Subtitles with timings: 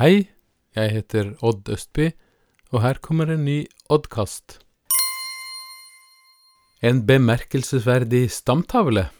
[0.00, 0.30] Hei,
[0.72, 2.06] jeg heter Odd Østby,
[2.72, 4.54] og her kommer en ny Oddkast.
[6.80, 9.10] En bemerkelsesverdig stamtavle.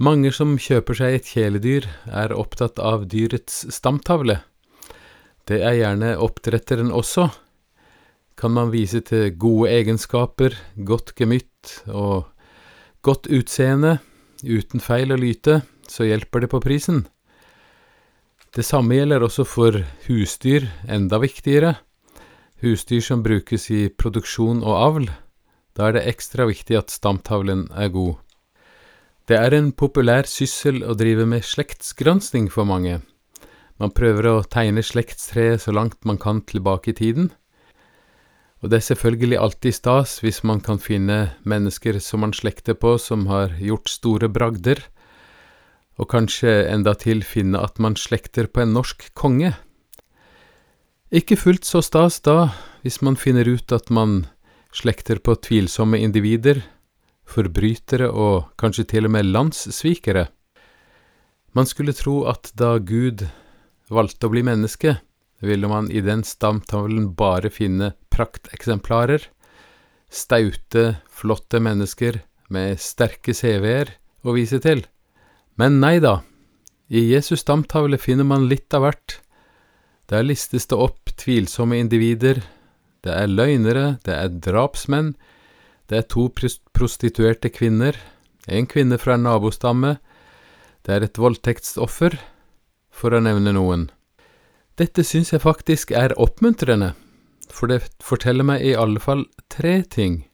[0.00, 4.38] Mange som kjøper seg et kjæledyr, er opptatt av dyrets stamtavle.
[5.44, 7.28] Det er gjerne oppdretteren også.
[8.40, 10.56] Kan man vise til gode egenskaper,
[10.88, 12.30] godt gemytt og
[13.04, 13.98] godt utseende,
[14.40, 17.04] uten feil og lyte, så hjelper det på prisen.
[18.54, 21.72] Det samme gjelder også for husdyr, enda viktigere.
[22.62, 25.08] Husdyr som brukes i produksjon og avl.
[25.74, 28.20] Da er det ekstra viktig at stamtavlen er god.
[29.26, 33.00] Det er en populær syssel å drive med slektsgransking for mange.
[33.82, 37.32] Man prøver å tegne slektstreet så langt man kan tilbake i tiden.
[38.62, 42.94] Og det er selvfølgelig alltid stas hvis man kan finne mennesker som man slekter på
[43.02, 44.78] som har gjort store bragder,
[46.00, 49.54] og kanskje endatil finne at man slekter på en norsk konge.
[51.14, 52.50] Ikke fullt så stas da,
[52.82, 54.24] hvis man finner ut at man
[54.74, 56.64] slekter på tvilsomme individer,
[57.24, 60.26] forbrytere og kanskje til og med landssvikere.
[61.54, 63.22] Man skulle tro at da Gud
[63.94, 64.98] valgte å bli menneske,
[65.44, 69.28] ville man i den stamtavlen bare finne prakteksemplarer,
[70.10, 72.18] staute, flotte mennesker
[72.54, 74.84] med sterke CV-er å vise til.
[75.60, 76.22] Men nei da,
[76.88, 79.18] i Jesus stamtavle finner man litt av hvert.
[80.10, 82.42] Der listes det opp tvilsomme individer,
[83.04, 85.14] det er løgnere, det er drapsmenn,
[85.88, 87.96] det er to prostituerte kvinner,
[88.48, 89.96] en kvinne fra en nabostamme,
[90.84, 92.16] det er et voldtektsoffer,
[92.94, 93.88] for å nevne noen.
[94.78, 96.92] Dette syns jeg faktisk er oppmuntrende,
[97.48, 100.24] for det forteller meg i alle fall tre ting.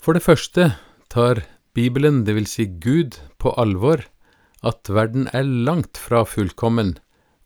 [0.00, 0.72] For det første
[1.12, 1.42] tar
[1.76, 4.00] Bibelen, vil si Gud, på alvor
[4.64, 6.94] at verden er langt fra fullkommen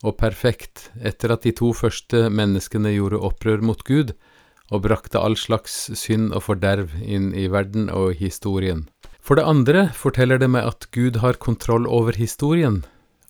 [0.07, 4.15] og perfekt etter at de to første menneskene gjorde opprør mot Gud
[4.71, 8.87] og brakte all slags synd og forderv inn i verden og historien.
[9.19, 12.85] For det andre forteller det meg at Gud har kontroll over historien,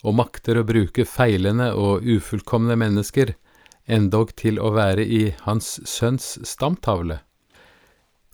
[0.05, 3.35] og makter å bruke feilende og ufullkomne mennesker,
[3.89, 7.23] endog til å være i Hans Sønns stamtavle.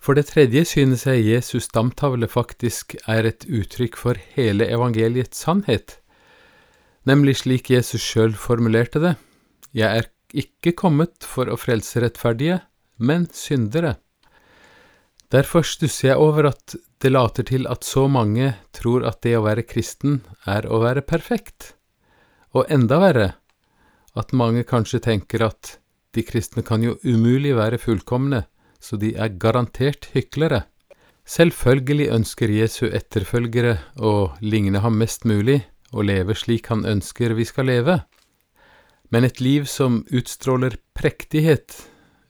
[0.06, 5.96] For det tredje synes jeg Jesus stamtavle faktisk er et uttrykk for hele evangeliets sannhet,
[7.10, 9.16] nemlig slik Jesus sjøl formulerte det,
[9.74, 12.60] Jeg er ikke kommet for å frelse rettferdige,
[12.98, 13.96] men syndere.
[15.34, 19.42] Derfor stusser jeg over at det later til at så mange tror at det å
[19.42, 21.74] være kristen er å være perfekt,
[22.54, 23.32] og enda verre,
[24.14, 25.80] at mange kanskje tenker at
[26.14, 28.46] de kristne kan jo umulig være fullkomne,
[28.86, 30.64] så de er garantert hyklere.
[31.26, 37.46] Selvfølgelig ønsker Jesu etterfølgere å ligne ham mest mulig og leve slik han ønsker vi
[37.48, 37.98] skal leve,
[39.10, 41.74] men et liv som utstråler prektighet,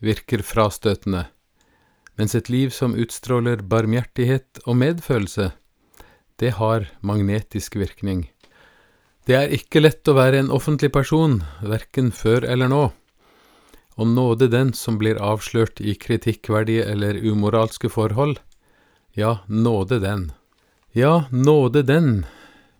[0.05, 1.27] virker frastøtende,
[2.17, 5.50] mens et liv som utstråler barmhjertighet og medfølelse,
[6.37, 8.27] det har magnetisk virkning.
[9.25, 12.84] Det er ikke lett å være en offentlig person, verken før eller nå
[13.96, 18.38] og nåde den som blir avslørt i kritikkverdige eller umoralske forhold.
[19.16, 20.32] Ja, nåde den.
[20.92, 22.26] Ja, nåde den,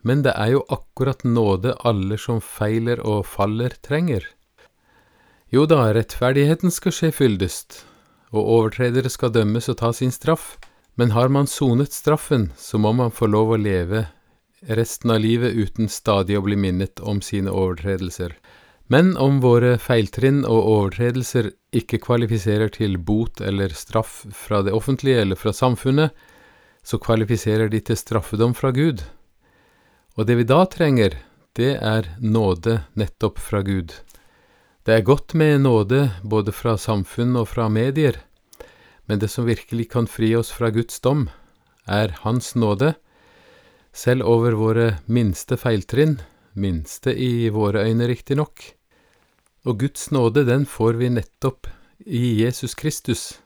[0.01, 4.25] men det er jo akkurat nåde alle som feiler og faller, trenger.
[5.49, 7.85] Jo da, rettferdigheten skal skje fyldest,
[8.35, 10.57] og overtredere skal dømmes og ta sin straff,
[10.97, 14.07] men har man sonet straffen, så må man få lov å leve
[14.67, 18.35] resten av livet uten stadig å bli minnet om sine overtredelser.
[18.87, 25.25] Men om våre feiltrinn og overtredelser ikke kvalifiserer til bot eller straff fra det offentlige
[25.25, 26.15] eller fra samfunnet,
[26.87, 29.03] så kvalifiserer de til straffedom fra Gud.
[30.15, 31.17] Og det vi da trenger,
[31.59, 33.91] det er nåde nettopp fra Gud.
[34.87, 38.21] Det er godt med nåde både fra samfunn og fra medier,
[39.11, 41.27] men det som virkelig kan fri oss fra Guds dom,
[41.91, 42.95] er Hans nåde,
[43.91, 46.21] selv over våre minste feiltrinn,
[46.55, 48.76] minste i våre øyne riktignok.
[49.67, 51.67] Og Guds nåde, den får vi nettopp
[52.07, 53.41] i Jesus Kristus,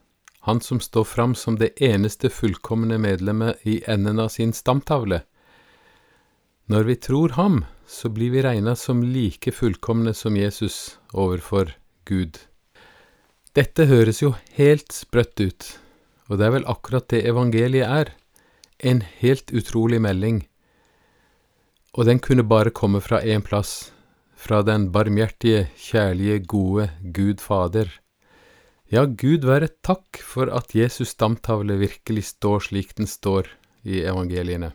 [0.45, 5.23] han som står fram som det eneste fullkomne medlemmet i enden av sin stamtavle.
[6.69, 11.73] Når vi tror ham, så blir vi regna som like fullkomne som Jesus overfor
[12.05, 12.37] Gud.
[13.57, 15.71] Dette høres jo helt sprøtt ut,
[16.29, 18.13] og det er vel akkurat det evangeliet er,
[18.79, 20.45] en helt utrolig melding,
[21.97, 23.91] og den kunne bare komme fra én plass,
[24.41, 27.91] fra den barmhjertige, kjærlige, gode Gud Fader.
[28.91, 33.53] Ja, Gud være takk for at Jesus' stamtavle virkelig står slik den står
[33.85, 34.73] i evangeliene.